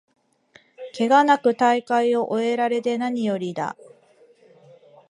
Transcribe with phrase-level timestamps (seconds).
[0.93, 3.77] ケガなく大会を終えられてなによりだ